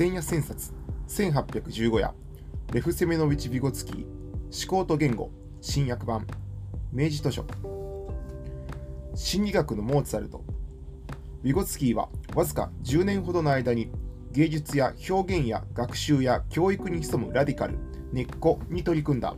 [0.00, 0.72] 千夜千冊
[1.08, 2.14] 1815夜
[2.72, 3.96] レフ・セメノビチ・ビゴツキー
[4.66, 5.30] 思考と言語
[5.60, 6.26] 新訳版
[6.90, 7.44] 明治図書。
[9.14, 10.42] 心理学のモーツァルト。
[11.42, 13.90] ビゴツキーはわずか10年ほどの間に
[14.32, 17.76] 芸術や表現や学習や教育に潜むラディカル
[18.10, 19.36] 根っこに取り組んだ。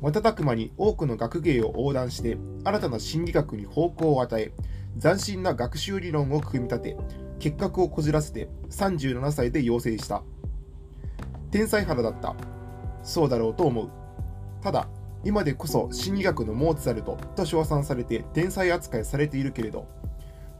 [0.00, 4.52] 瞬く間に多くの学芸を横断して新たな心理学に方向を与え
[5.00, 6.96] 斬新な学習理論を組み立て
[7.40, 10.22] 結核をこじらせて37歳で養成した。
[11.50, 12.36] 天才肌だった。
[13.02, 13.90] そうだろうと思う。
[14.62, 14.88] ただ
[15.24, 19.88] 今でこそ心理学のモーツァルトと称賛されて天才扱いされているけれど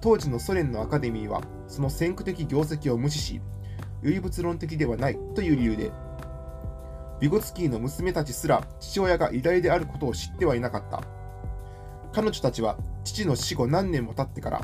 [0.01, 3.41] 当時のソ連のアカデミーはその先駆的業績を無視し
[4.03, 5.93] 唯物論的ではないという理由で
[7.21, 11.03] ビゴツキーの娘たちすら父親が偉大であることを知ってはいなかった。
[12.13, 14.63] 彼女たちは父の死後何年も経ってから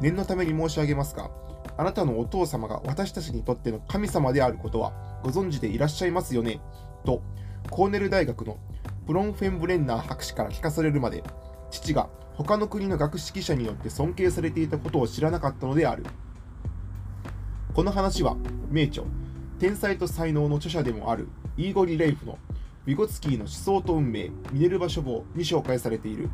[0.00, 1.30] 念のために申し上げますが
[1.78, 6.60] あなたのお父様が私たちにとっての神様であることはご存知でいらっしゃいますよね。
[7.04, 7.22] と
[7.70, 8.58] コーネル大学の
[9.06, 11.22] プロンフェンブレンナー博士から聞かされるまで
[11.70, 16.04] 父が他の国の学識者によって尊敬されていたことを知らなかったのである。
[17.74, 18.36] この話は
[18.70, 19.04] 名著
[19.58, 22.38] 天才と才能の著者でもあるイーゴリ・レイフの
[22.86, 26.30] ビゴツキーの思想と運命ミネルバ書房に紹介されている。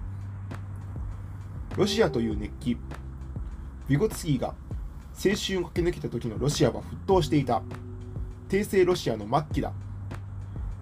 [1.76, 2.76] ロシアという熱気
[3.88, 4.54] ビゴツキーが
[5.14, 7.62] 青春を駆け抜けた時のロシアは沸騰していた。
[8.48, 9.72] 帝政ロシアの末期だ。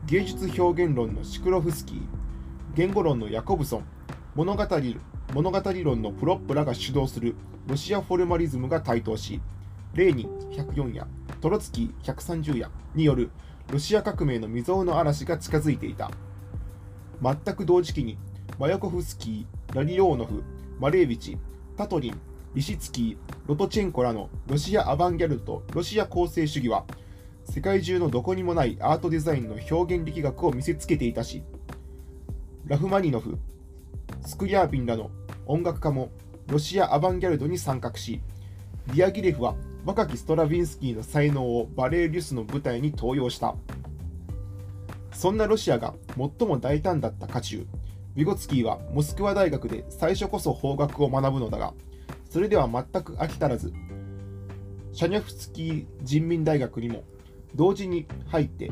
[0.06, 2.00] 芸術表現論のシクロフスキー。
[2.74, 3.84] 言語論のヤコブソン。
[4.34, 4.66] 物語
[5.34, 7.34] 物語論のプロップらが主導する。
[7.66, 9.40] ロシアフォルマリズムが台頭し。
[9.94, 11.06] レーニン104夜。
[11.40, 12.70] トロツキー130夜。
[12.94, 13.30] による。
[13.70, 16.10] ロシア革命の未曾有の嵐が近づいていた。
[17.22, 18.18] 全く同時期に
[18.58, 20.42] マヤコフスキーラリオーノフ
[20.78, 21.38] マレービチ
[21.76, 22.20] タトリン
[22.54, 26.84] リシツキーロトチェンコらのロシアアバンギャルドロシア構成主義は
[27.44, 31.42] 世界中のどこにもないアートデザインの表現力学を見せつけていたし
[32.66, 33.38] ラフマニノフ
[34.26, 35.10] スクリャーピンらの
[35.46, 36.10] 音楽家も
[36.48, 38.20] ロシアアバンギャルドに参画し
[38.88, 39.54] ディアギレフは
[39.84, 43.54] 若きストラヴィンスキーの才能をバレーリュスの舞台に登用した。
[45.20, 47.66] そんなロシアが最も大胆だった渦中
[48.14, 51.74] ビゴツキーはモスクワ大学で最初こそ法学を学ぶのだが
[52.30, 53.72] それでは全く飽き足らず
[54.92, 57.02] シャニャフスキー人民大学にも
[57.54, 58.70] 同時に入って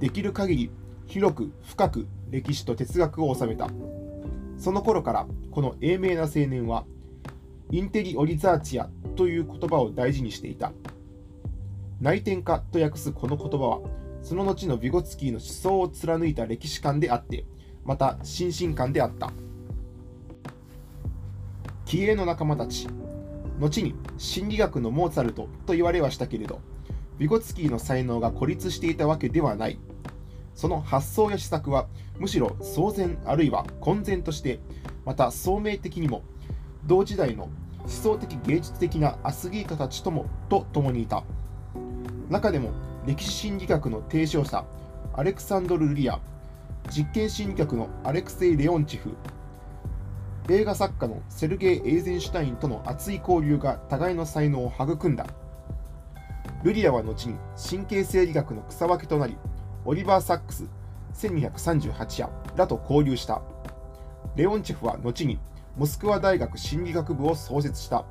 [0.00, 0.70] できる限り
[1.06, 3.70] 広く深く歴史と哲学を収めた。
[4.58, 6.84] その頃からこの英明な青年は
[7.70, 10.72] インテリオリザーチアという言葉を大事にしていた。
[12.00, 13.80] 内転化と訳すこの言葉は
[14.22, 17.44] その後のビゴツキーの思想を貫いた歴史観であって
[17.84, 19.32] また心身観であった。
[21.86, 22.88] 気鋭の仲間たち
[23.60, 26.60] 後に心理学のモーツァルトと言われはしたけれど
[27.16, 29.78] ビゴツキーの才能が孤立していたわけではない。
[30.54, 31.86] その発想や施策は
[32.18, 34.58] むしろ騒然あるいは混然として
[35.04, 36.22] また聡明的にも
[36.86, 37.44] 同時代の
[37.80, 41.22] 思想的芸術的なアーティストたちともと共にいた。
[42.28, 42.72] 中でも
[43.06, 44.64] 歴史心理学の提唱者
[45.14, 46.18] アレクサンドル・ルリア
[46.90, 49.16] 実験心理学のアレクセイ・レオンチフ
[50.48, 55.26] 映画作家のセルゲイ・エイゼンシュタインとの熱い交流が互いの才能を育んだ。
[56.62, 59.36] ルリアは後に神経生理学の草分けとなり
[59.84, 60.64] オリバー・サックス
[61.14, 63.42] 1238夜らと交流した。
[64.36, 65.40] レオンチェフは後に
[65.76, 68.04] モスクワ大学心理学部を創設した。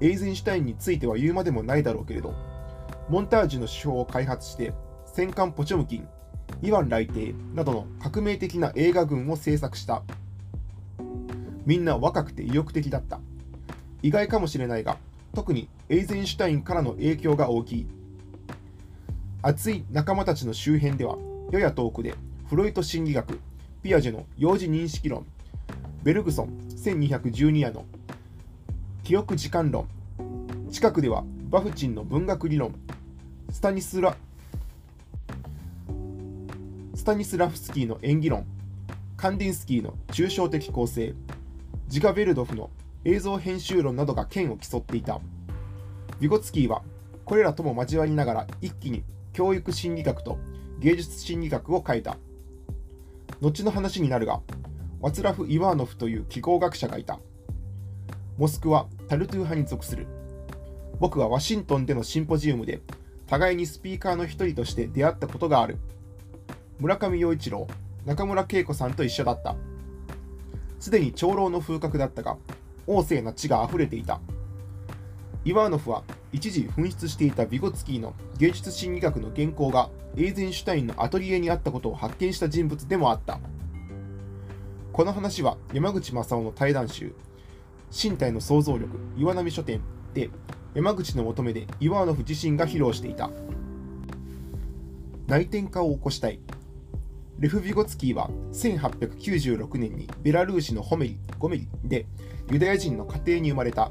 [0.00, 2.34] エイゼンシュタインについては言うまでもないだろうけれど
[3.08, 4.72] モンタージュの手法を開発して
[5.04, 6.08] 戦艦ポチョムキン
[6.62, 10.02] イワン来帝などの革命的な映画群を制作した。
[11.66, 13.20] みんな若くて意欲的だった。
[14.02, 14.96] 意外かもしれないが
[15.34, 17.86] 特にエイゼンシュタインからの影響が大きい。
[19.42, 21.16] 熱い仲間たちの周辺では
[21.50, 22.14] やや遠くで
[22.48, 23.40] フロイト心理学
[23.82, 25.24] ピアジェの幼児認識論
[26.02, 27.86] ベルグソン1212夜の
[29.02, 29.88] 記憶時間論
[30.70, 32.74] 近くではバフチンの文学理論
[33.50, 34.14] スタニスラ
[36.94, 38.46] スタニスラフスキーの演技論
[39.16, 41.14] カンディンスキーの抽象的構成
[41.90, 42.70] ジガベルドフの
[43.04, 45.20] 映像編集論などが剣を競っていた。
[46.20, 46.82] ビゴツキーは
[47.24, 49.02] これらとも交わりながら一気に
[49.32, 50.38] 教育心理学と
[50.78, 52.16] 芸術心理学を変えた。
[53.40, 54.40] 後の話になるが
[55.00, 57.18] ワツラフ・イワーノフという気候学者がいた。
[58.38, 60.06] モスクワ・タルトゥー派に属する。
[61.00, 62.82] 僕はワシントンでのシンポジウムで
[63.26, 65.78] 互いにスピーカーの一人として出会ったことがある。
[66.78, 67.66] 村上陽一郎
[68.06, 69.56] 中村恵子さんと一緒だった。
[70.80, 72.38] すでに長老の風格だったが
[72.86, 74.20] 旺盛な血が溢れていた。
[75.44, 83.38] イワーノフは一時紛失していたビゴツキーの芸術心理学の原稿がエイゼンシュタインのアトリエにあったことを発見した人物でもあった。
[84.92, 87.14] この話は山口正夫の対談集
[87.90, 89.80] 身体の想像力岩波書店
[90.14, 90.30] で
[90.74, 93.30] 山口の求めでイワーノフ自身が披露していた。
[95.26, 96.40] 内転化を起こしたい。
[97.40, 102.04] レフ・ビゴツキーは1896年にベラルーシのホメリ・ゴメリで
[102.50, 103.90] ユダヤ人の家庭に生まれた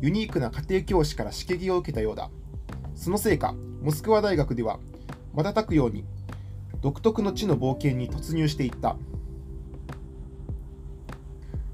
[0.00, 2.30] ユニークな家庭教師から刺激を受けたようだ。
[2.94, 4.78] そのせいかモスクワ大学では
[5.34, 6.06] 瞬くように
[6.80, 8.96] 独特の地の冒険に突入していった。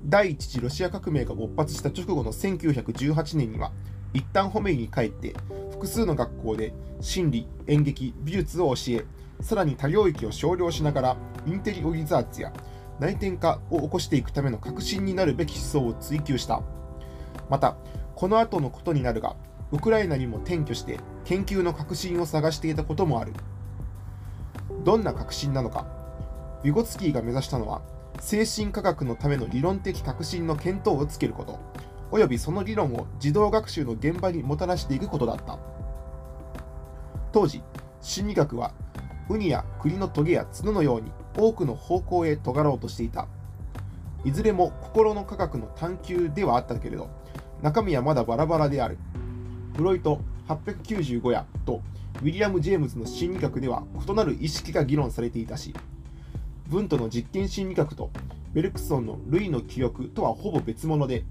[0.06, 3.70] 第一次ロシア革命が勃発した直後の1918年には
[4.12, 5.37] 一旦ホメイに帰って
[5.70, 9.05] 複数の学校で心理演劇美術を教え
[9.41, 11.17] さらに多領域を少量しながら
[11.47, 12.53] インテリオリザーツや
[12.99, 16.62] 内転化を起こしていくための革新になるべき思想を追求した。
[17.49, 17.77] また
[18.15, 19.37] この後のことになるが
[19.71, 23.33] ウクライナにも転居して研究の革新を探していたこともある。
[24.85, 25.87] どんな革新なのか。
[26.62, 27.82] ビゴツキーが目指したのは
[28.21, 31.59] 精神科学のための理論的革新の見当をつけること、
[32.11, 35.59] およびその理論を児童学習の現場にもたらしていくことだった。
[37.32, 37.62] 当時、
[38.00, 38.73] 心理学は
[39.28, 43.26] ウニや栗のトゲや角のように多くの方向へ尖ろうとしていた。
[44.25, 47.08] いずれも心の科学の探求ではあったけれど、
[47.62, 48.99] 中身はまだバラバラである。
[49.76, 51.82] フロイト895やと
[52.23, 55.75] ウィリアム・ジェームズの心理学では異なる意識が議論されていたし、
[56.69, 58.11] ブントの実験心理学と
[58.52, 61.25] ベルクソンの類の記憶とはほぼ別物で、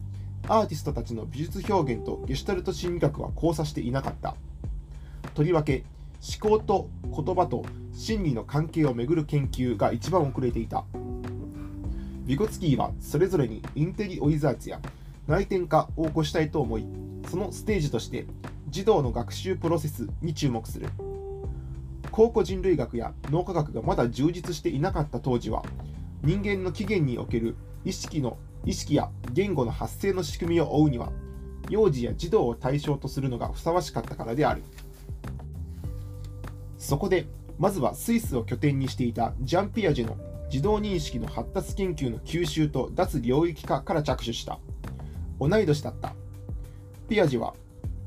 [0.47, 4.35] アーティストたちの美術表現とゲシュタルト心理学は交差していなかった。
[5.33, 5.83] とりわけ、
[6.21, 7.65] 思考と言葉と
[7.95, 10.83] 心理の関係をめぐる研究が一番遅れていた。
[12.25, 14.79] ビゴツキーはそれぞれにインテリオイザーツや
[15.27, 16.85] 内転化を起こしたいと思い、
[17.29, 18.25] そのステージとして
[18.69, 20.89] 児童の学習プロセスに注目する。
[22.11, 25.63] 考古人類学や脳科学がまだ充実していなかった当時は
[26.23, 31.11] 人間の起源における意識の意識や言語の発生の仕組みを追うには
[31.69, 34.63] 幼児や児童を対象とするのがふさわしかったからである
[36.77, 37.27] そこで
[37.57, 40.17] まずはスイスを拠点にしていたジャン・ピアジェの
[40.51, 44.59] 自動認識の発達研究の吸収と脱領域化から着手した
[45.39, 46.13] 同い年だった
[47.09, 47.53] ピアジェは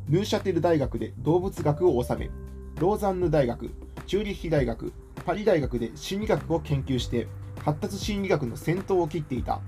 [0.08, 2.30] ヌーシャテル大学で動物学を収め
[2.78, 3.70] ローザンヌ大学
[4.08, 4.90] チューリッヒ大学、
[5.26, 7.26] パリ大学で心理学を研究して
[7.62, 9.60] 発達心理学の先頭を切っていた。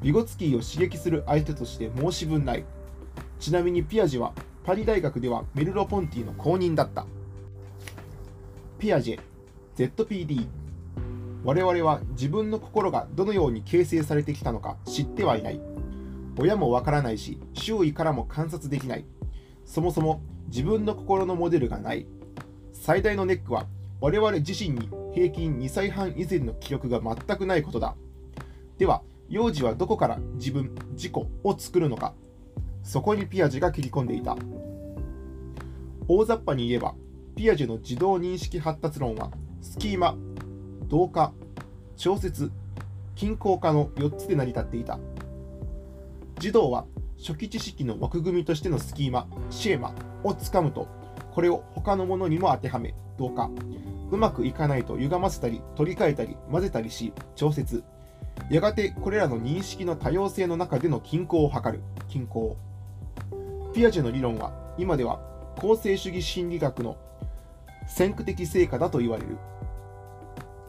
[0.00, 2.64] ビゴツキーを刺激する相手として申し分ない。
[3.38, 4.32] ちなみにピアジェは
[4.64, 7.04] パリ大学ではメルロ・ポンティの公認だった。
[8.78, 10.46] ピアジェ、ZPD。
[11.42, 15.60] 我々は自分の心がどのように形成されてきたのか知ってはいない。
[16.38, 19.04] 親もわからないし、周囲からも観察できない。
[19.64, 22.06] そもそも自分の心のモデルがない。
[22.72, 23.66] 最大のネックは
[24.00, 27.96] 我々自身に平均2歳半以前の記憶が全くないことだ。
[28.78, 32.14] では、幼児はどこから自分、自己を作るのか。
[32.84, 34.36] そこにピアジェが切り込んでいた。
[36.06, 36.94] 大雑把に言えば、
[37.38, 39.30] ピアジェの自動認識発達論は、
[39.62, 40.16] スキーマ、
[40.88, 41.32] 同化、
[41.96, 42.50] 調節、
[43.14, 44.98] 均衡化の4つで成り立っていた。
[46.40, 46.84] 児童は
[47.16, 50.88] 初期知識の枠組みとしてのスキーマ、シェーマをつかむと、
[51.30, 53.48] これを他のものにも当てはめ、同化。
[54.10, 57.84] うまくいかないと歪ませたり、取り替えたり、混ぜたりし、調節。
[58.50, 62.56] やがてこれらの認識の多様性の中での均衡を図る、均衡。
[63.74, 65.20] ピアジェの理論は、今では
[65.60, 66.96] 構成主義心理学の
[67.88, 69.36] 先駆的成果だと言われる。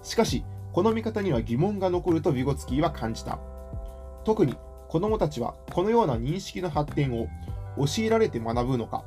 [0.02, 3.38] しかし、この見方には疑問が残るとビゴツキーは感じた。
[4.24, 4.56] 特に
[4.88, 7.28] 子供たちはこのような認識の発展を
[7.78, 9.04] 教えられて学ぶのか、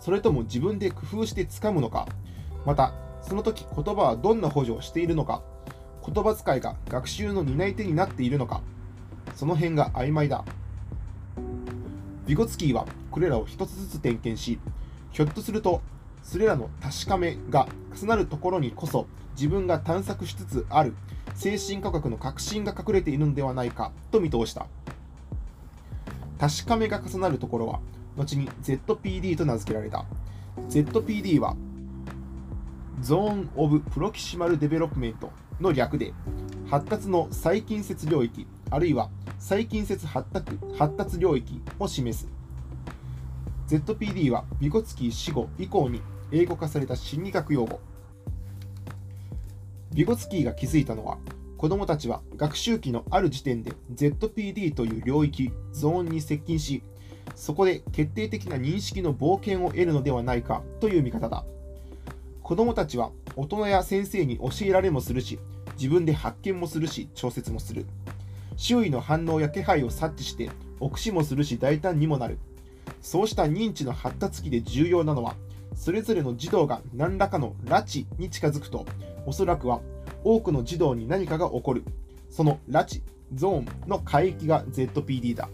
[0.00, 2.06] それとも自分で工夫してつかむのか、
[2.64, 5.42] また、その時言葉はどんな補助をしているのか、
[6.06, 8.62] 言葉遣いが学習の担い手になっているのか、
[9.34, 10.44] その辺が曖昧だ。
[12.26, 14.58] ビゴツキーはこれらを一つずつ点検し、
[15.10, 15.82] ひょっとすると、
[16.28, 17.66] それらの確かめが
[17.96, 20.94] 重なるところにこそ自分が探索しつつある
[21.34, 24.66] 精神科学の核心が隠れているのではないかと見通した。
[26.38, 27.80] 確かめが重なるところは
[28.18, 30.04] 後に ZPD と名付けられた。
[30.68, 31.56] ZPD は、
[33.00, 36.12] Zone of Proximal Development の略で、
[36.68, 39.08] 発達の最近接領域、あるいは
[39.38, 42.28] 最近接発達発達領域を示す。
[43.68, 47.80] ZPD はビゴツキー死後以降に英語化された心理学用語。
[49.94, 51.18] ビゴツキーが気づいたのは、
[51.56, 56.82] 子どもたちは学習期のある時点で ZPD という領域、ゾーンに接近し、
[57.34, 61.44] そこで決定的な認識の冒険を得るのではないかという見方だ。
[62.42, 65.38] 子どもたちは大人や先生に教えられもするし
[65.76, 67.86] 自分で発見もするし調節もする。
[68.56, 72.38] 周囲の反応や気配を察知して臆視もするし大胆にもなる。
[73.02, 75.34] そうした認知の発達期で重要なのは
[75.74, 78.84] それぞれの児童が何らかの拉致に近づくと
[79.26, 79.80] おそらくは
[80.24, 81.84] 多くの児童に何かが起こる。
[82.30, 83.02] その拉致
[83.34, 85.48] ゾーンの海域が ZPD だ。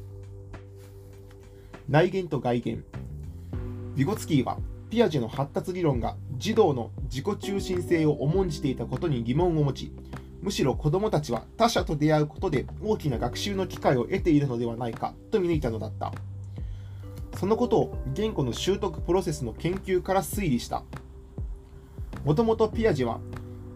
[1.88, 2.84] 内言と外言。
[3.94, 4.58] ビゴツキーは
[4.90, 9.92] ピアジェの発達理論が児童の自己中心性を重んじていたことに疑問を持ち
[10.40, 16.12] むしろ子どもたちは他者と出会うことで大きな学習の機会を得ているのではないかと見抜いたのだった。
[17.36, 20.82] そのことを言語の習得プロセスの研究から推理した。
[22.24, 23.20] もともとピアジェは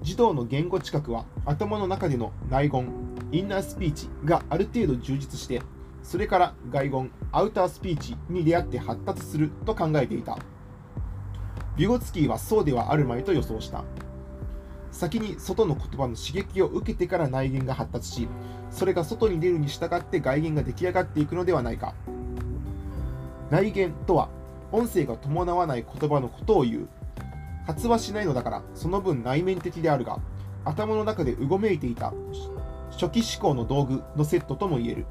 [0.03, 2.89] 児童の言語知覚は頭の中での内言
[3.33, 5.61] インナースピーチがある程度充実して
[6.03, 10.39] それから外言アウタースピーチに出会って発達すると考えていた。
[11.77, 13.85] ビゴツキーはそうではあるまいと予想した。
[14.91, 18.29] 先に外の言葉の刺激を受けてから内言が発達し
[18.71, 21.95] それが外に出るに従って外言が出来上がっていくのではないか。
[23.51, 24.29] 内言とは
[24.73, 26.89] 音声が伴わない言葉のことを言う。
[27.67, 30.19] 発話しないのだからその分内面的であるが
[30.65, 32.13] 頭の中でうごめいていた
[32.91, 35.07] 初期思考の道具のセットとも言える。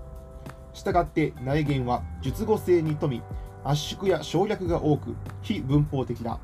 [0.73, 3.23] したがって内言は述語性に富み
[3.63, 6.39] 圧縮や省略が多く非文法的だ。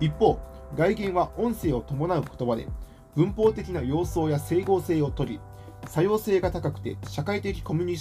[0.00, 0.38] 一方
[0.76, 2.68] 外言は音声を伴う言葉で
[3.14, 5.40] 文法的な様相や整合性をとり
[5.86, 7.96] 作用性が高くて社会的コミュニ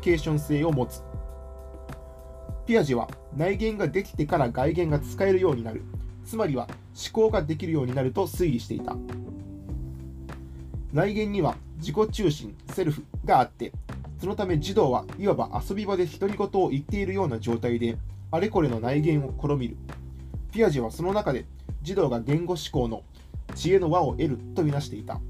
[0.00, 1.02] ケーション性を持つ。
[2.70, 5.82] ピアジェは内言ができてから外言が使えるようになる。
[6.24, 8.96] つまりは思考ができるようになると推理していた。
[10.92, 13.72] 内言には自己中心セルフがあって
[14.20, 17.96] そのため児童はいわば遊び場で独り言を言っているような状態で
[18.30, 19.76] あれこれの内言を試みる。
[20.52, 21.46] ピアジェはその中で
[21.82, 23.02] 児童が言語思考の
[23.56, 25.20] 知恵の輪を得るとみなしていた。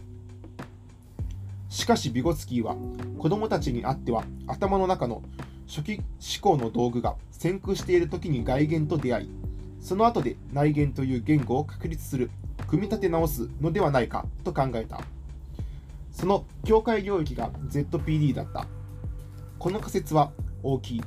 [1.71, 2.77] しかしビゴツキーは
[3.19, 5.23] 子供たちにあっては頭の中の
[5.71, 6.05] 初期思
[6.43, 9.31] 考の道具が先空している時に外言と出会い
[9.81, 12.29] その後で内言という言語を確立する
[12.67, 15.01] 組み立て直すのではないかと考えた。
[16.13, 18.67] その境界領域が ZPD だった。
[19.59, 21.03] この仮説は大きい。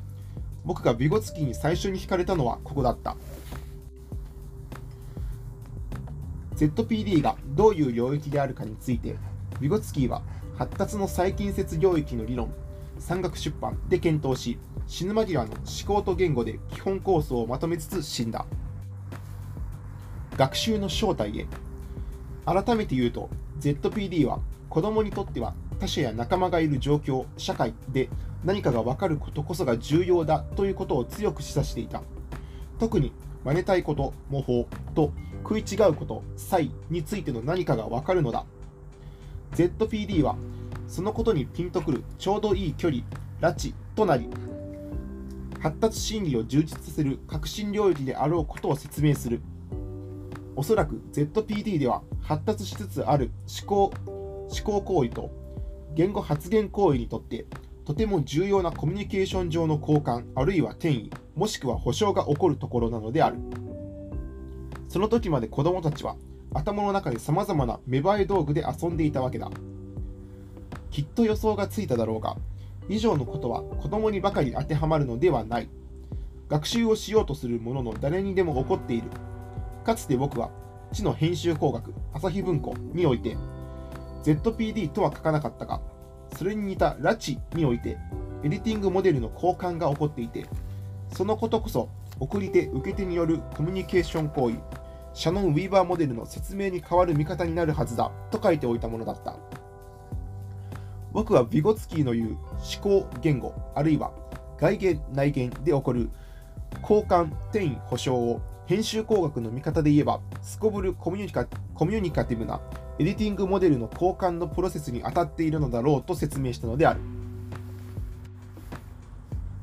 [0.66, 3.16] 僕がビゴツキーに最初に惹かれたのはここだった。
[6.56, 9.16] ZPD がどういう領域であるかについて
[9.60, 10.22] ビゴツキーは
[10.58, 12.54] 発達の細近接領域の理論
[13.00, 14.58] 山岳出版で検討し
[14.88, 18.46] 死ぬ間際の思考と言語で基本構想をまとめつつ死んだ。
[20.38, 21.48] 学習の正体へ。
[22.46, 28.10] 改めて言うと ZPD は子供にとっては他者や仲間がいる状況社会で
[28.44, 32.02] 何かが分かることこそが重要だということを強く示唆していた。
[32.80, 33.14] 特に
[33.46, 35.12] 真似たいこと模倣と
[35.44, 38.46] 食い違うこと差異についての何かが分かるのだ。
[39.54, 40.36] ZPD は
[40.94, 43.02] そのことにピンとくるちょうどいい距離
[43.42, 44.30] 拉致となり
[45.60, 49.42] 発達心理を充実させる革新領域であろうことを説明する。
[50.56, 53.32] おそらく ZPD では発達しつつある
[53.66, 55.32] 思考思考行為と
[55.96, 57.48] 言語発言行為にとって
[57.86, 63.40] とても重要なコミュニケーション上の交換あるいは転移もしくは保証が起こるところなのである。
[64.90, 66.18] その時まで子どもたちは
[66.54, 69.50] 頭の中でさまざまな芽生え道具で遊んでいたわけだ。
[70.94, 72.38] きっと予想がついただろうが
[72.88, 75.70] 以上のことは子供にばかり当てはまるのではない。
[76.50, 79.08] 学習をしようとする者の誰にでも起こっている。
[79.84, 80.52] かつて僕は
[80.92, 83.36] 知の編集工学朝日文庫において
[84.24, 85.82] ZPD とは書かなかったが
[86.38, 87.98] それに似た拉致において
[88.44, 90.46] エディティングモデルの交換が起こっていて
[91.12, 94.58] そのことこそ送り手受け手によるコミュニケーション行為
[95.16, 99.53] シャノン・ウィーバーモデルの説明に代わる見方になるはずだと書いておいたものだった。
[101.14, 104.12] 僕はビゴツキーの言う思考言語あるいは
[104.60, 106.10] 外言内言で起こる
[106.82, 112.60] 交換転移保証を編集工学の見方で言えばすこぶるコミュニカコミュニカティブな
[113.00, 117.00] エディティングモデルの交換のプロセスに当たっているのだろうと説明したのである。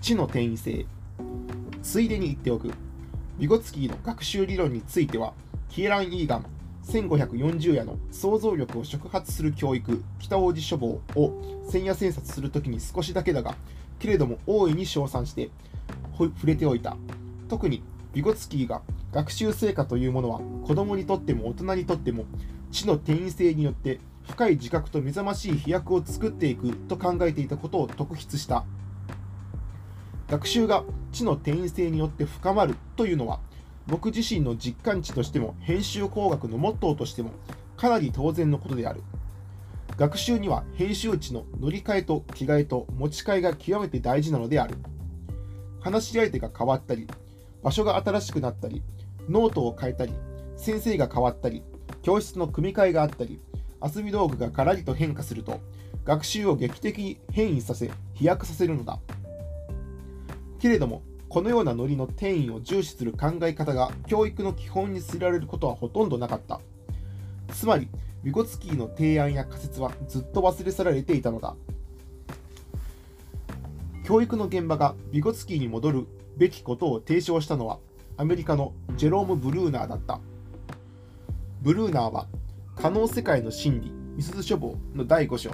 [0.00, 0.85] 知の転移性。
[1.83, 2.73] ついでに言っておく。
[3.38, 5.33] ビゴツキーの学習理論については
[5.69, 6.47] キエラン・イーガン
[6.90, 13.54] 1540夜の想像力を触発する教育北王子書房を千夜千冊するときに少しだけだが
[14.00, 15.50] けれども大いに称賛して
[16.18, 16.97] 触れておいた。
[17.49, 17.82] 特に
[18.12, 18.82] ビゴツキーが
[19.12, 22.25] 学習成果というものは子供にとっても大人にとっても
[22.73, 28.64] 知の転移性によって深い自覚と目覚ましい飛躍を作っていくと考えていたことを特筆した。
[30.28, 33.40] 学習が知の転移性によって深まるというのは
[33.87, 37.30] 僕自身の実感値としても編集工学のモットーとしても
[37.76, 39.02] かなり当然のことである。
[39.96, 44.76] 学習には編集知の乗り換えと着替えと持ち替えが極めて大事なのである。
[45.80, 47.06] 話し相手が変わったり
[47.62, 48.82] 場所が新しくなったり
[49.28, 50.12] ノートを変えたり
[50.56, 51.62] 先生が変わったり
[52.02, 53.40] 教室の組み替えがあったり
[53.82, 55.60] 遊び道具がガラリと変化すると
[56.04, 58.99] 学習を劇的に変異させ飛躍させるのだ。
[60.58, 66.60] けれどもこのようなノリの転移を重視する考え方が教育の基本に据えられることはほとんどなかった。
[67.54, 67.87] つまり
[68.25, 71.54] ビゴツキーの提案や仮説はずっと忘れ去られていたのだ。
[74.04, 76.06] 教育の現場がビゴツキーに戻る
[76.37, 77.78] べきことを提唱したのは
[78.16, 80.18] アメリカのジェローム・ブルーナーだった。
[81.62, 82.26] ブルーナーは
[82.75, 85.52] 可能世界の真理ミスズ書房の第5章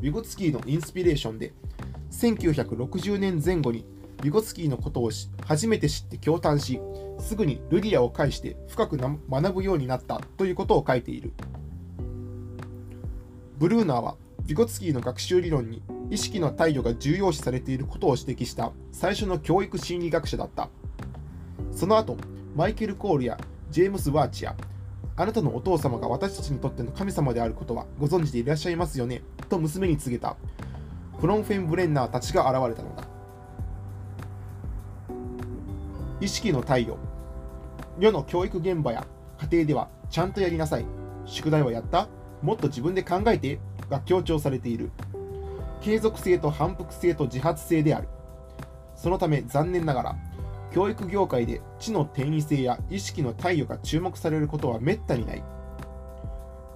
[0.00, 1.52] ビゴツキーのインスピレーションで
[2.10, 3.84] 1960年前後に
[4.22, 5.10] ビゴツキーのことを
[5.46, 6.80] 初めて知って驚嘆し
[7.18, 11.32] すぐにルリアを介して深く学ぶようになったということを書いている。
[13.58, 20.68] ブルーナーはビゴツキーの学習理論に意識の態度が重要視されていることを指摘した最初の教育心理学者だった。
[21.72, 22.16] その後
[22.56, 23.38] マイケル・コールや
[23.70, 24.56] ジェームス・ワーチや
[25.16, 29.22] あなたのお父様が私たちにとっての神様であることはご存知でいらっしゃいますよね？
[29.48, 30.36] と娘に告げた。
[31.20, 33.06] フロンフェン・ブレンナーたちが現れたのだ。
[36.20, 36.98] 意識の貸与
[37.98, 39.06] 世の教育現場や
[39.38, 40.84] 家庭ではちゃんとやりなさい。
[41.24, 42.08] 宿題はやった。
[42.42, 43.58] もっと自分で考えて。
[43.90, 44.90] が強調されている。
[45.82, 48.08] 継続性と反復性と自発性である。
[48.94, 50.16] そのため残念ながら
[50.70, 55.42] 教育業界で知の転移性や意識の貸与が注目されることはめったにない。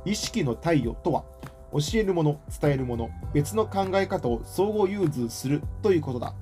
[0.04, 1.24] 意識の貸与とは
[1.72, 6.34] 教えるもの伝えるもの別の考え方を相互融通するということだ。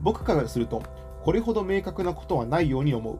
[0.00, 0.82] 僕からすると
[1.24, 3.18] これほど明確なことはないように思う。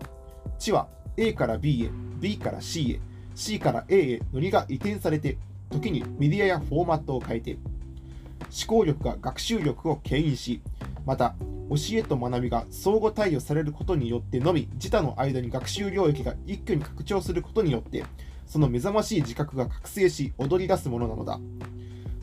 [0.58, 3.00] 知は A から B へ、B から C へ、
[3.34, 5.38] C から A へノリが移転されて、
[5.70, 10.60] 時にメディアやフォーマットを変えて、思考力が学習力を牽引し、
[11.06, 11.34] また、
[11.70, 18.04] 教えと学びが相互対応されることによってのみ、自他の間に学習領域が一挙に拡張することによって、
[18.46, 21.40] その目覚ましい自覚が覚醒し、踊り出すものなのだ。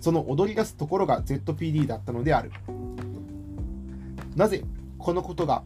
[0.01, 2.51] その踊り出すところが ZPD だったのである。
[4.35, 4.63] なぜ
[4.99, 5.63] このことが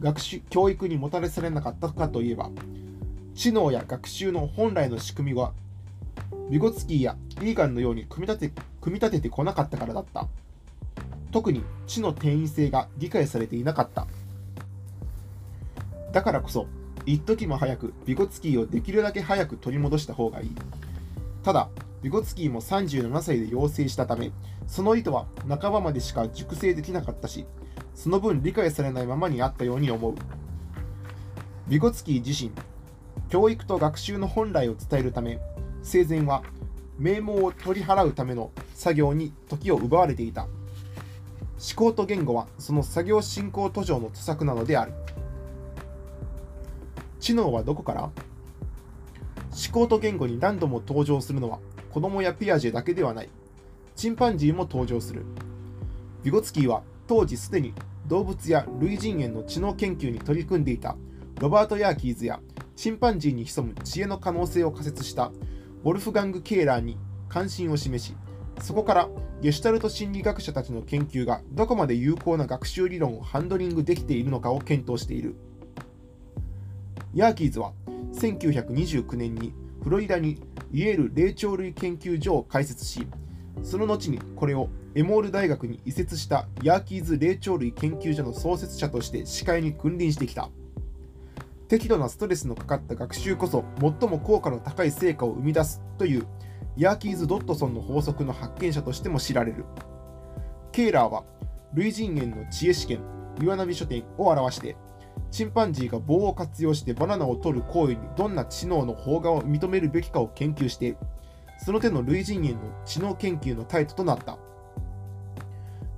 [0.00, 2.50] 学習教育にもたらされなかったかといえば
[3.34, 5.52] 知能や学習の本来の仕組みは
[6.50, 10.26] ビゴツキーやリーガンのように組み立て組み立ててこなかったからだった。
[11.30, 14.06] 特に知の転移性が理解されていなかった。
[16.12, 16.66] だからこそ
[17.04, 20.50] 一時も早くビゴツキーをできるだけ早く取り戻した方がいい。
[21.42, 21.68] ただ
[22.02, 24.30] ビゴツキーも37歳で養成したため
[24.66, 27.44] その意図は半ばまでしか熟成できなかったし
[27.98, 30.14] その分理解されないままにあったように思う。
[31.66, 32.52] ビゴツキー自身、
[33.28, 35.40] 教育と学習の本来を伝えるため、
[35.82, 36.44] 生前は
[36.96, 40.42] 名門を取り払うための作業に時を奪われていた。
[40.42, 40.50] 思
[41.74, 44.92] 考と言語はその作業進行途上の著作なのである。
[47.18, 48.02] 知能はどこから？
[48.02, 48.12] 思
[49.72, 51.58] 考と言語に何度も登場するのは
[51.92, 53.28] 子供やピアジェだけではない。
[53.96, 55.24] チンパンジーも登場する。
[56.22, 57.74] ビゴツキーは当時すでに
[58.06, 60.96] 動物や類人猿の知能研究に取り組んでいた
[61.40, 62.38] ロバート・ヤーキーズや
[62.76, 65.32] チンパンジーに潜む知恵の可能性を仮説した
[65.84, 66.96] ウォルフガング・ケーラーに
[67.28, 68.14] 関心を示し
[68.60, 69.08] そこから
[69.40, 75.36] ゲシュタルト心理学者たちの研究がどこまで有効な学習理論をハンドリングできているのかを検討している。
[77.14, 77.72] ヤーキーズは
[78.14, 80.42] 1929年にフロリダに
[80.72, 83.06] イェール霊長類研究所を開設し
[83.62, 90.48] その後にこれをエモール大学に移設したヤーキーズ霊長類研究所の創設者として司会に君臨してきた
[91.68, 96.26] 適度なストレスのかかった学習こそ最も効果の高い成果を生み出すという
[96.78, 99.66] ヤーキーズ・ドットソンの法則の発見者としても知られる
[100.72, 101.24] ケーラーは
[101.74, 103.00] 類人猿の知恵試験
[103.42, 104.76] 岩波書店を表して
[105.30, 110.96] チンパンジーが棒を活用してバナナを取る行為にどんな知能の方がを認めるべきかを研究して
[111.62, 114.38] その手の類人猿の知能研究のタイトとなった。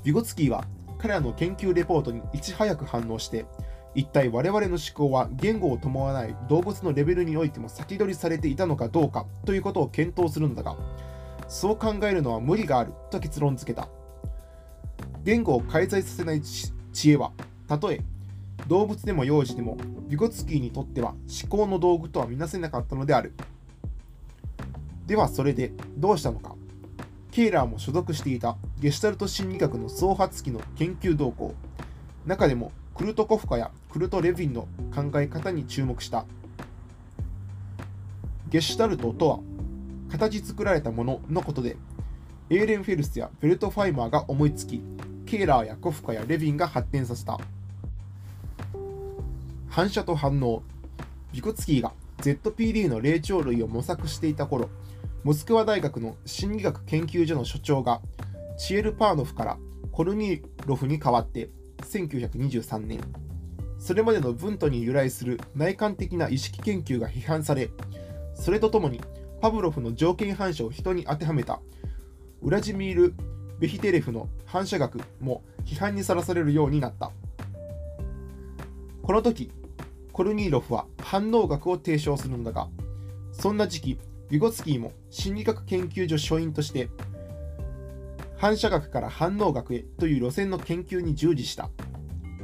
[0.02, 0.64] ビゴツキーは
[0.98, 3.46] 彼らの研究レポートにいち早く反応して、
[3.94, 10.76] 一体我々の思考は言語を伴わない動物のレベルにおいても先取りされていたのかどうかということを検討するのだが、
[11.48, 13.88] そう考えるのは無理があると結論付けた。
[15.24, 16.72] 言語を介在させない知
[17.10, 17.32] 恵は、
[17.66, 18.00] たとえ
[18.68, 19.76] 動物でも幼児でも、
[20.08, 23.32] ビゴツキーにとっては思考の道具とは見なせなかったのである。
[25.06, 26.54] ではそれでどうしたのか
[27.30, 31.54] ケイラーも所属していたゲシュタルト心理学の創発期の研究動向。
[32.26, 36.24] 中でもクルトコフカやクルト・レヴィンの考え方に注目した。
[38.48, 39.38] ゲシュタルトとは
[40.10, 41.76] 形作られたもののことで
[42.50, 44.82] エーレンフェルスやベルト・ファイマーが思いつき
[45.24, 47.38] ケーラーやコフカやレヴィンが発展させた。
[49.68, 50.64] 反射と反応。
[51.32, 54.68] ビコツキーが ZPD の霊長類を模索していた頃
[55.22, 58.00] モスクワ大学の心理学研究所の所長が
[58.58, 59.58] チエル・パーノフから
[59.92, 61.50] コルニーロフに代わって
[61.82, 63.00] 1923年。
[63.78, 67.70] それまでの文トに由来する内観的な意識研究が批判され
[68.34, 69.00] それとともに
[69.40, 71.60] パブロフの条件反射を人に当てはめた
[72.42, 73.14] ウラジミール・
[73.58, 77.10] ベヒテレフの反射学も批判にさらされるようになった。
[79.02, 79.50] この時
[80.12, 82.68] コルニーロフは反応学を提唱するのだが
[83.32, 83.98] そんな時期
[84.30, 86.88] ビゴツキーも心理学研究所所員として
[88.38, 91.68] 反射学から反応学へという路線の研究に従事した。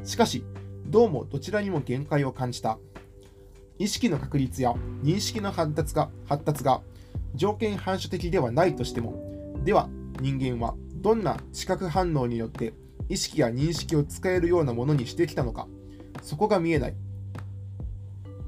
[0.04, 0.44] しかし
[0.86, 2.78] どうもどちらにも限界を感じた。
[3.78, 4.72] 意識の確率や
[5.02, 6.82] 認識の発達が発達が
[7.34, 9.88] 条件反射的ではないとしてもでは
[10.20, 12.72] 人間はどんな視覚反応によって
[13.08, 15.68] 意識や認識を使えるようなものにしてきたのか
[16.22, 16.94] そこが見えない。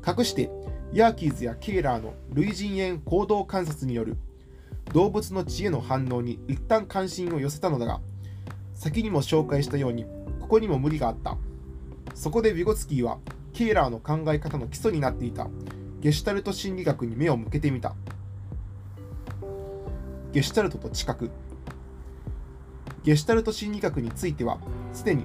[0.07, 0.51] 隠して
[0.92, 4.16] ヤーキーズやケーラーの類人猿行動観察による
[4.94, 8.01] 動物の知恵の反応に一旦関心を寄せたのだが
[8.74, 10.07] 先にも紹介したように
[10.40, 11.37] ここにも無理があった。
[12.14, 13.18] そこでビゴツキーは
[13.53, 15.48] ケーラーの考え方の基礎になっていた。
[16.01, 17.94] ゲシュタルト心理学に目を向けてみた。
[20.33, 21.31] ゲシュタルトと知覚。
[23.03, 24.59] ゲシュタルト心理学については
[24.92, 25.24] すでに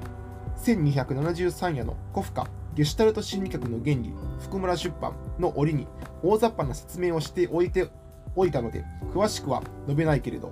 [0.58, 5.88] 1273夜のコフカゲシュタルト心理学の原理福村出版の折に
[6.24, 7.90] 大雑把な説明をしておいて
[8.36, 8.84] おいたので
[9.14, 10.52] 詳しくは述べないけれど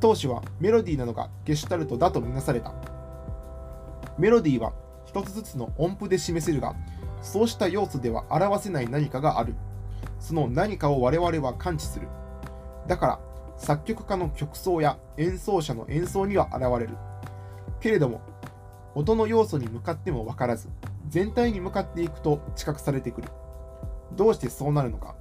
[0.00, 2.74] 当初はメロディーなのがゲシュタルトだとみなされた。
[4.18, 4.74] メロディーは
[5.06, 6.74] 一つずつの音符で示せるが
[7.22, 9.54] そうした要素では表せない何かがある。
[10.20, 12.08] その何かを我々は感知する。
[12.86, 13.20] だから
[13.56, 16.98] 作曲家の曲奏や演奏者の演奏には現れる。
[17.80, 18.20] けれども
[18.94, 20.68] 音の要素に向かっても分からず
[21.08, 23.28] 全体に向かっていくと知覚されてくる。
[24.12, 25.14] どうしてそうなるのか。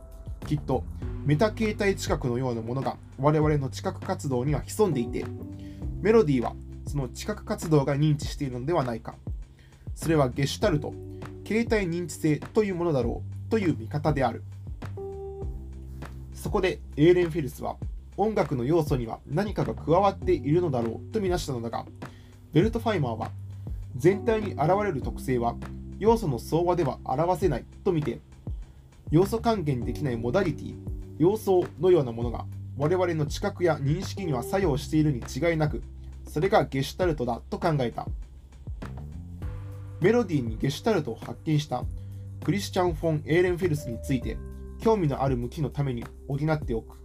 [0.45, 0.83] きっと
[1.25, 5.25] メタ形態知覚のようなものが我々の知覚活動には潜んでいて
[6.01, 6.53] メロディーは
[6.85, 9.15] その知覚活動が認知しているのではないか。
[9.95, 10.93] それはゲシュタルト
[11.43, 14.43] 形態認知性というものだろうという見方である。
[16.33, 17.77] そこでエーレンフェルスは
[18.17, 21.85] 音楽の要素には何かが加わっているのだろうとみなしたのだが
[22.51, 23.31] ベルト・ファイマーは
[23.95, 25.55] 全体に現れる特性は
[25.99, 28.19] 要素の相和では表せないと見て
[29.11, 30.75] 要素還元できないモダリティ
[31.19, 32.45] 要素のようなものが
[32.77, 35.83] 我々の知覚や認識には作用しているに違いなく
[36.27, 38.07] それがゲシュタルトだと考えた。
[40.01, 41.83] メロディーにゲシュタルトを発見した
[42.43, 44.37] クリスチャン・フォン・エーレンフェルスについて
[44.81, 46.97] 興味のある向きのために補っておく。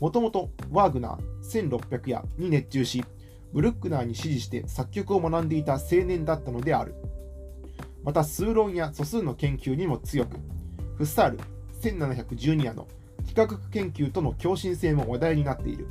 [0.00, 3.04] もともとワーグナー1600夜に熱中し
[3.52, 6.94] ブルックナーに指示して作曲を学んでいた青年だったのである。
[8.04, 10.36] また数論や素数の研究にも強く
[10.96, 11.38] フッサール
[11.82, 12.86] 1712夜の
[13.24, 15.86] 比較研究との共振性も話題になっている。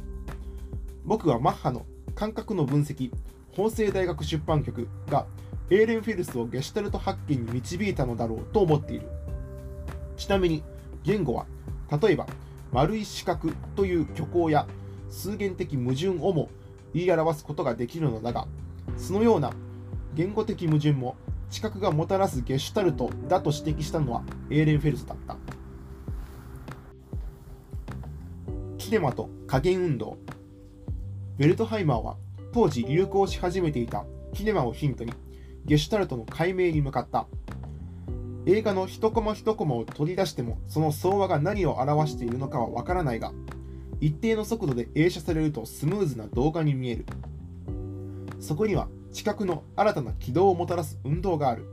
[1.05, 3.11] 僕はマッハの感覚の分析
[3.55, 5.25] 法政大学出版局が
[5.69, 9.07] エーレンフェルスをゲシュタルト発見に導いたのだろうと思っている。
[10.17, 10.63] ちなみに
[11.03, 11.45] 言語は
[12.01, 12.27] 例えば
[12.71, 14.67] 丸い四角という虚構や
[15.09, 16.49] 数元的矛盾をも
[16.93, 18.47] 言い表すことができるのだが
[18.97, 19.51] そのような
[20.13, 21.15] 言語的矛盾も
[21.49, 25.37] 知覚がもたらすゲシュタルトだと指摘したのはエーレンフェルスだった。
[28.77, 30.17] キネマと加減運動。
[31.37, 32.17] ベルトハイマーは
[32.53, 35.13] 当時流行し始めていたキネマをヒントに
[35.65, 37.27] ゲシュタルトの解明に向かった。
[38.45, 43.31] 映画の一コマ一コマを取り出してもその相和が何を表しているのかはわからないが
[44.01, 47.05] 一定の速度で映写されるとスムーズな動画に見える。
[48.39, 51.65] そこには知覚の新たな軌道をもたらす運動がある。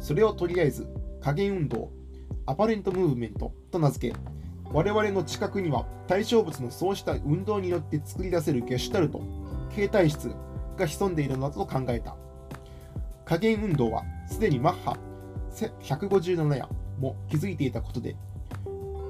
[0.00, 0.86] それをとりあえず
[1.20, 1.90] 加減運動
[2.46, 4.16] アパレントムーブメントと名付け
[4.72, 9.22] 我々の知覚には対象物のそうした運動によって作り出せるゲシュタルト
[9.74, 10.34] 形態質
[10.76, 12.16] が潜んでいるのだと考えた。
[13.24, 14.96] 加減運動はすでにマッハ
[15.82, 18.16] 157夜も気づいていたことで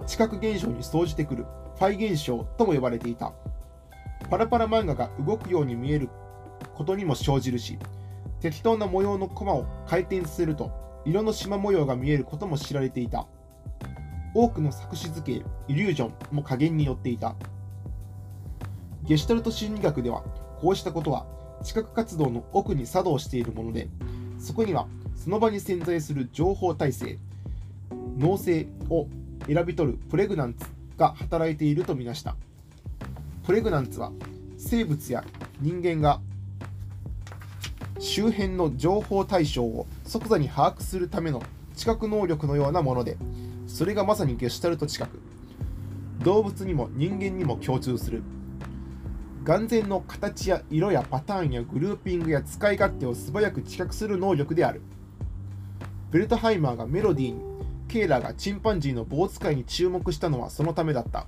[0.07, 1.47] 知覚現象に生じてくる。
[1.83, 3.33] ファイ現象とも呼ばれていた。
[4.31, 6.11] パラパラ漫画が動くように見える
[6.77, 7.77] ことにも生じるし
[8.41, 10.71] 適当な模様のコマを回転させると
[11.05, 13.27] 色の縞模様が見えることも知られていた。
[14.33, 17.35] 多くの作詞図形イリュージョンも加減によっていた。
[19.03, 20.23] ゲシュタルト心理学では
[20.61, 21.27] こうしたことは
[21.65, 23.89] 知覚活動の奥に作動しているもので
[24.39, 27.19] そこにはその場に潜在する情報体制
[28.17, 29.09] 脳性を
[29.49, 30.65] 選び取るプレグナンツ
[30.97, 32.37] が働いているとみなした。
[33.45, 34.13] プレグナンツは
[34.57, 35.25] 生物や
[35.61, 36.21] 人間が
[37.99, 41.43] 周辺の情報対象を即座に把握するための
[41.75, 43.17] 知覚能力のようなもので
[43.67, 45.21] それがまさにゲシュタルト知覚
[46.23, 48.23] 動物にも人間にも共通する。
[49.45, 54.83] 眼前の形や色やパターンやグルーピングや使い勝手を素早く知覚する能力である。
[56.13, 57.41] ベルトハイマーがメロディーに
[57.93, 61.27] ケイラーがチンパンジーの棒使いに注目したのはそのためだった。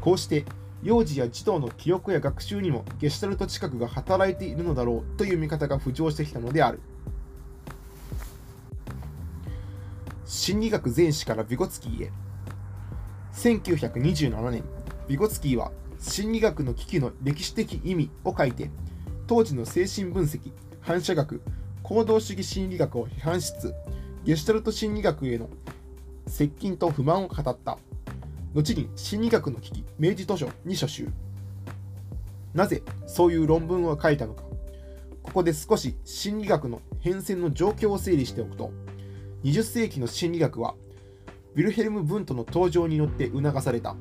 [0.00, 0.44] こうして
[0.82, 6.80] 幼児や児童の記憶や学習にもゲシュタルト知覚が働いているのだろうという見方が浮上してきたのである。
[10.26, 12.10] 心理学全史からビゴツキーへ。
[13.34, 14.64] 1927年
[15.06, 15.70] ビゴツキーは
[16.00, 18.72] 心理学の危機の歴史的意味を書いて
[19.28, 21.40] 当時の精神分析反射学
[21.84, 23.74] 行動主義心理学を批判しつつ
[24.28, 25.48] ゲシュタルト心理学への
[26.26, 27.78] 接近と不満を語った。
[28.52, 31.08] 後に心理学の危機明治図書に書集。
[32.52, 34.42] なぜそういう論文を書いたのか。
[35.22, 38.70] ここで少し心理学の変遷の状況を整理しておくと
[39.44, 40.74] 20世紀の心理学は
[41.54, 43.96] ウィルヘルム・ブントの登場によって促された。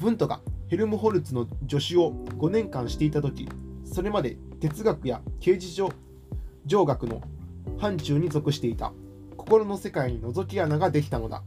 [0.00, 3.46] ブントがヘルムホルツの助手を5年間していた時
[3.84, 5.92] それまで哲学や刑事上
[6.64, 7.20] 上学の
[7.76, 8.90] 範疇に属していた。
[9.48, 11.42] 心の世界に覗き穴ができたのだ。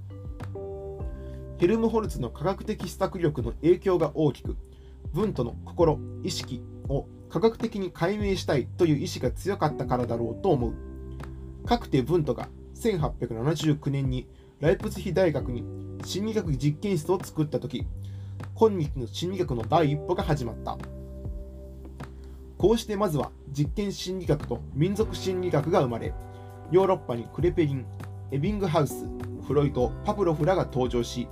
[1.59, 4.57] ヘルムホルツの科学的施策力の影響が大きく
[5.13, 11.67] ブントの心意識を科学的に解明したいという意志が強かったからだろうと思う。
[11.67, 14.27] かくてブントが1879年に
[14.61, 15.63] ライプツヒ大学に
[16.03, 17.85] 心理学実験室を作った時
[18.55, 20.75] 今日の心理学の第一歩が始まった。
[22.57, 26.15] こうしてまずは実験心理学と民族心理学が生まれ
[26.71, 27.85] ヨーロッパにクレペリン
[28.31, 29.05] エビングハウス
[29.45, 31.27] フロイトパプロフらが登場し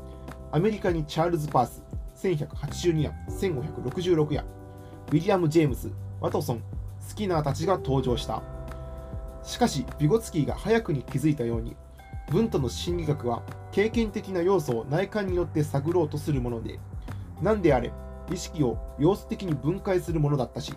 [0.52, 1.84] アメリカにチャールズ・パース
[2.22, 4.44] 1182や1566や
[5.08, 6.64] ウィリアム・ジェームスワトソン
[7.00, 8.44] スキナーたちが登場した。
[9.44, 11.76] しかしビゴツキーが早くに気づいたように
[12.30, 16.80] 文との心理学は経験的な要素を内観によって探ろうとするもので
[17.42, 17.92] 何であれ
[18.32, 20.74] 意識を様子的に分解するものだったし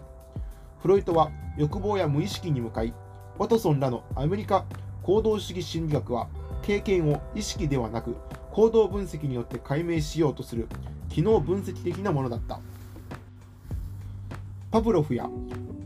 [0.81, 2.95] フロイトは欲望や無意識に向かい
[3.39, 4.65] ワトソンらのアメリカ
[5.03, 6.29] 行動主義心理学は
[6.63, 8.15] 経験を意識ではなく
[8.53, 10.69] 行動分析によって解明しようとする
[11.09, 12.61] 機能分析的なものだった。
[14.71, 15.29] パブロフや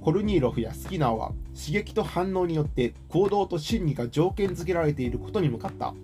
[0.01, 5.95] コルニーロフやスキナーは刺激と反応によって行動と心理が条件付けられていることに向かった。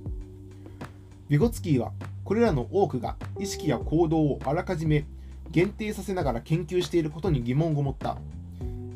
[1.28, 1.92] ビゴツキーは
[2.24, 5.04] これらの多くが意識や行動をあらかじめ
[5.50, 8.16] 限定させながら研究していることに疑問を持った。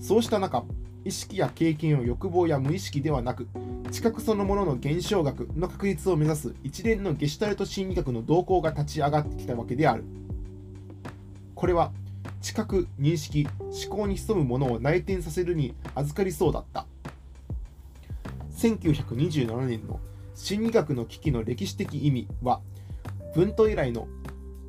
[0.01, 0.65] そうした中
[1.07, 3.47] 意識や経験を欲望や無意識ではなく
[3.93, 10.03] 知覚そのものの現象学の確立を目指す一連のゲシュタルト心理学の動向が立ち上がってきたわけである。
[11.55, 11.93] これは
[12.43, 13.47] 知覚認識
[13.87, 16.87] 思考に潜むものを内転させるに預かりそうだった。
[18.57, 20.01] 1927年の
[20.35, 22.61] 心理学の危機の歴史的意味は
[23.37, 24.09] 文と以来の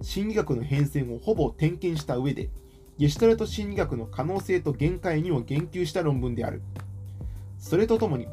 [0.03, 2.51] 心理学の変遷をほぼ点検した上で
[2.97, 6.63] ゲシュタルト心理学の可能性と限界にも言及した論文である。
[7.59, 8.27] それとともに、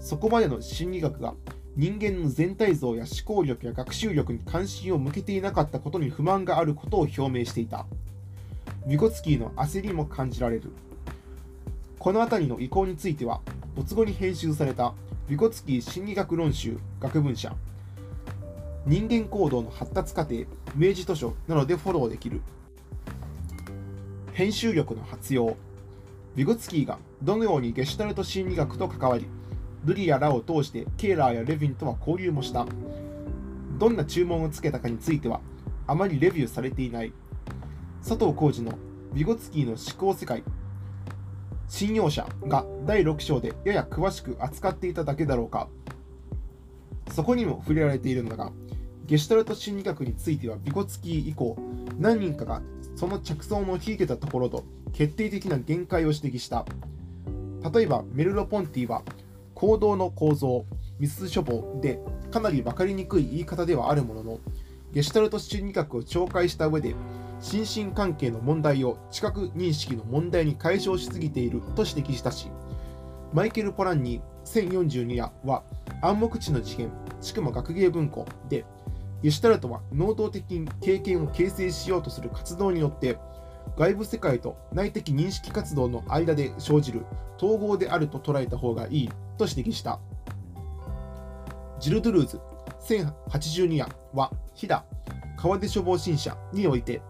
[0.00, 1.34] そこまでの心理学が
[1.76, 7.86] 人間の全体像や思考力や学習力に関心を向けていなかったことに不満があることを表明していた。
[8.86, 10.72] ビゴツキーの焦りも感じられる。
[11.98, 13.42] この辺りの意向については、
[13.76, 14.94] 没後に編集された
[15.28, 17.54] ビゴツキー心理学論集学文社、
[18.86, 20.44] 人間行動の発達過程、
[20.74, 22.40] 明治図書などでフォローできる。
[24.38, 25.56] 編集力の活用。
[26.36, 29.26] ビゴツキーがどのようにゲシュタルト心理学と関わり
[29.84, 32.64] ルリやラを通してケーラーやレヴィンとは交流もした。
[33.80, 35.40] どんな注文をつけたかについては
[35.88, 37.12] あまりレビューされていない。
[38.00, 38.78] 佐藤浩二の
[39.12, 40.44] ビゴツキーの思考世界。
[41.66, 45.66] 信用者が第6章でやや詳しく扱っていただけだろうか。
[47.10, 48.52] そこにも触れられているのだが
[49.08, 51.56] ゲシュタルト心理学についてはビゴツキ以降
[51.98, 52.62] 何人かが
[52.94, 56.64] その着想の引いてたところと決定的な限界を指摘した。
[57.72, 59.02] 例えばメルロ・ポンティは
[59.54, 60.64] 行動の構造
[60.98, 61.98] 密処方で
[62.30, 64.40] かなり分かりにくい言い方ではあるものの
[64.92, 66.94] ゲシュタルト心理学を紹介した上で
[67.40, 72.48] 心身関係の問題を知覚認識の問題に解消しすぎていると指摘したし
[73.32, 75.62] マイケル・ポランニー1042夜は
[76.02, 76.90] 暗黙知の事件
[77.20, 78.64] しかも学芸文庫で
[79.22, 83.18] ゲシュタルトは能動的に経験を形成しようとする活動によって
[83.76, 87.04] 外部世界と内的認識活動の間で生じる
[87.36, 90.00] 統合であると捉えた方がいいと指摘した。
[91.80, 92.40] ジル・ドゥルーズ
[92.88, 94.82] 1082夜は飛騨
[95.36, 97.00] 川出処方新社において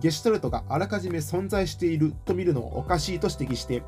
[0.00, 3.82] ゲシュタルトがあらかじめ存在していると見るのはおかしいと指摘して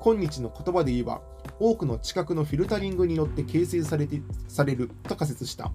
[0.00, 1.20] 今日の言葉で言えば
[1.58, 5.72] 多くの知覚のフィルタリングによって形成されてされると仮説した。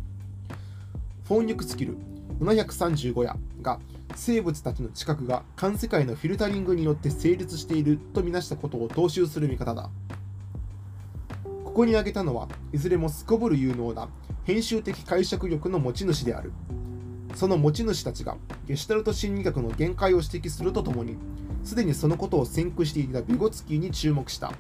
[1.26, 1.98] フォンニュクスキル
[2.40, 3.80] 735夜が
[4.16, 9.90] 生物たちの知覚が環世界のフィルタリングによって成立しているとみなしたことを踏襲する見方だ。
[11.64, 14.10] ここに挙げたのはいずれもすこぶる有能な
[14.44, 16.52] 編集的解釈力の持ち主である。
[17.36, 18.36] その持ち主たちが
[18.68, 21.16] ゲシュタルト心理学の限界を指摘するとともに
[21.64, 24.52] すでにそのことを先駆していたビゴツキーに注目した。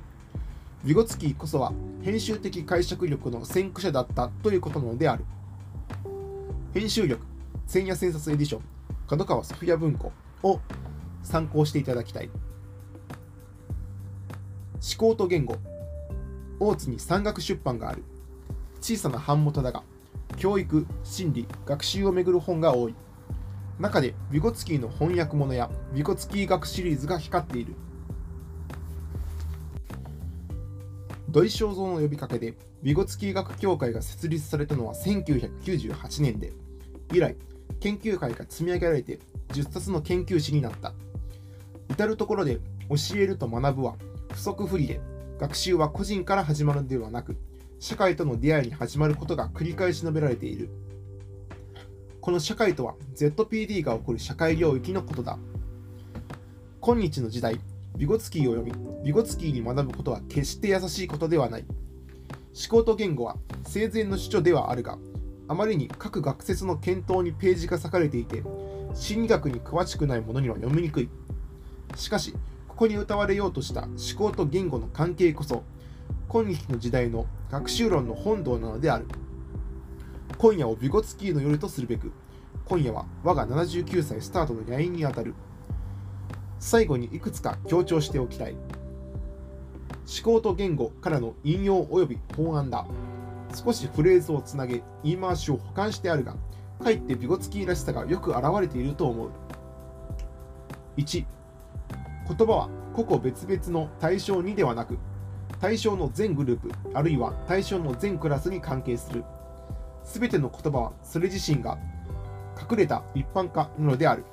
[0.86, 5.26] ビゴツキーこそは編集的解釈力の先駆者だったということなのである。
[6.73, 7.21] 編集力
[7.67, 8.62] 千夜千冊エディション
[9.05, 10.62] 角川ソフィア文庫を
[11.21, 12.29] 参考していただきたい。
[12.29, 12.31] 思
[14.97, 15.57] 考と言語
[16.62, 18.05] 大津に山岳出版がある。
[18.79, 19.84] 小さな版元だが
[20.38, 22.95] 教育心理学習をめぐる本が多い。
[23.77, 27.75] 中でビゴツキーの翻訳物やビゴツキー学シリーズが光っている。
[31.27, 36.53] 土井正蔵の呼びかけでビゴツキー学協会が設立されたのは1998年で
[37.12, 37.36] 以来
[37.80, 39.19] 研究会が積み上げられて
[39.50, 40.93] 10冊の研究誌になった。
[41.89, 43.95] 至る所で教えると学ぶは
[44.32, 45.02] 不足不利で
[45.39, 47.36] 学習は個人から始まるのではなく
[47.80, 50.69] 社会との出会いに始まることが繰り返し述べられている。
[52.21, 55.39] この社会とは ZPD が起こる社会領域のことだ。
[56.80, 57.60] 今日の時代
[57.97, 61.65] ビゴツキーを読みビゴツキーに学ぶことは決して優しいことではない。
[62.54, 64.97] 思考と言語は生前の主張ではあるが
[65.51, 68.41] あまりに各学説の検討にページが割かれていて
[68.93, 71.09] 心理学に詳しくない者には読みにくい。
[71.97, 72.33] しかし
[72.69, 75.63] ここに歌われようとした思考と言語の関係こそ
[76.29, 79.07] 今日の時代の学習論の本堂なのである。
[80.37, 82.13] 今夜をビゴツキーの夜とするべく
[82.63, 85.35] 今夜は我が79歳スタートの夜因にあたる。
[86.59, 88.53] 最後にいくつか強調しておきたい。
[88.53, 88.61] 思
[90.23, 92.85] 考と言語からの引用及び法案だ。
[93.53, 96.35] 少しフレーズをつなげ言い回しを補完してあるが
[96.83, 99.29] かえってビゴツキーらしさがよく表れていると思う。
[100.97, 101.25] 1
[102.27, 104.97] 言葉は個々別々の対象にではなく
[105.59, 109.23] 対象の全グループあるいは対象の全クラスに関係する。
[110.03, 111.77] 全ての言葉はそれ自身が
[112.59, 114.25] 隠れた一般化なのである。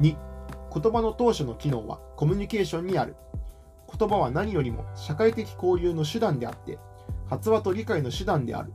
[0.00, 0.16] 2
[0.72, 3.16] 言葉の当初の機能はコミュニケーションにある。
[3.96, 6.78] 言葉は何よりも社会的交流の手段であって
[7.28, 8.72] 発話と理解の手段である。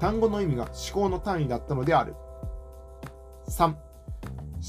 [0.00, 2.14] 単語の意味が思考の単位だったのである。
[3.48, 3.76] 3思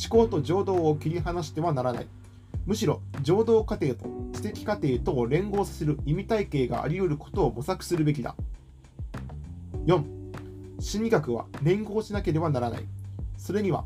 [0.10, 2.08] 考と情動を切り離してはならない。
[2.66, 8.36] むしろ情動過程と知的過程とを連合させる意味体系があり得ることを模索するべきだ。
[9.86, 10.04] 4
[10.80, 12.86] 心理学は連合しなければならない。
[13.38, 13.86] それには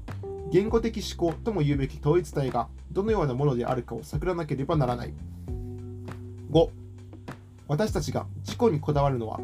[0.52, 5.13] 言語的思考とも言うべき統一体がどのようなものであるかを探らなければならない。
[6.51, 6.69] 5
[7.67, 9.39] 私たちが自己にこだわるのは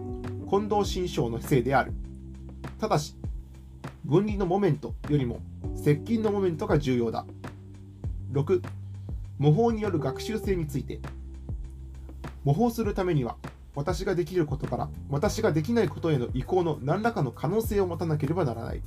[0.49, 1.93] 近藤新章の姿勢である。
[2.79, 3.15] ただし
[4.03, 5.39] 分離のモメントよりも
[5.75, 7.25] 接近のモメントが重要だ。
[8.31, 8.61] 6
[9.37, 10.99] 模倣による学習性について。
[12.43, 13.37] 模倣するためには
[13.75, 18.81] 私ができることから私ができないことへの移行の何らかの可能性を持たなければならない。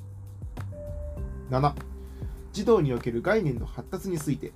[1.50, 1.74] 7
[2.52, 4.52] 児童における概念の発達について。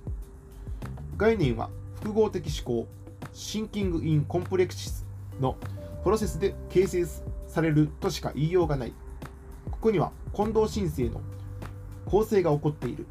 [1.15, 2.87] 概念は複合的思考。
[3.33, 5.05] thinking in complexes
[5.39, 5.57] の
[6.03, 7.05] プロセスで形成
[7.47, 8.93] されるとしか言いようがない。
[9.71, 11.21] ここには混同心性の
[12.05, 13.05] 構成が起こっている。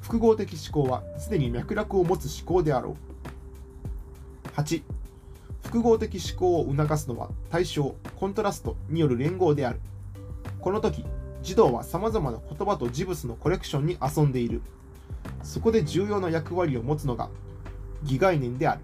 [0.00, 2.96] 複合的思考はすでに脈絡を持つ思考であろう。
[4.56, 4.82] 8
[5.64, 9.80] 複合的思考を促すのは対象コントラストによる連合である。
[10.60, 11.04] この時
[11.42, 14.62] 児童はさまざまな言葉と事物のコレクションに遊んでいる。
[15.42, 17.28] そこで重要な役割を持つのが
[18.02, 18.80] 義概念である。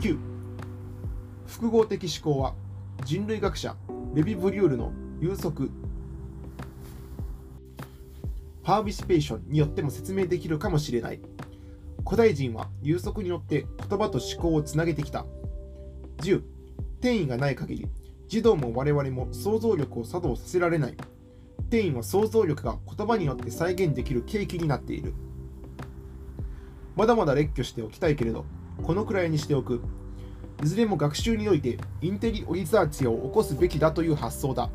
[0.00, 0.18] 9
[1.46, 2.54] 複合的思考は
[3.04, 3.76] 人類学者
[4.14, 5.70] レビ・ブリュールの有則
[8.62, 11.20] パービシペーションによっても説明できるかもしれない。
[12.04, 15.26] 古代人は有則によって言葉と思考をつなげてきた。
[16.18, 16.42] 10
[16.98, 17.88] 転移がない限り
[18.28, 20.96] 児童も我々も想像力を作動させられない。
[21.62, 25.14] 転移は想像力が言葉によって再現できる契機になっている。
[26.96, 28.44] まだまだ列挙しておきたいけれど
[28.82, 29.82] このくらいにしておく。
[30.62, 34.68] いずれも学習においてインテリオリザーチを起こすべきだという発想だ。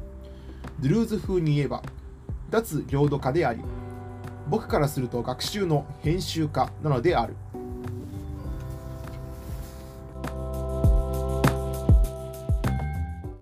[0.80, 1.84] ドゥルーズ風に言えば
[2.50, 3.62] 脱領土化であり
[4.50, 7.36] 僕からすると学習の編集家なのである。